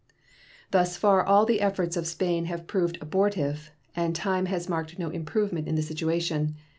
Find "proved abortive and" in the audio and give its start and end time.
2.65-4.15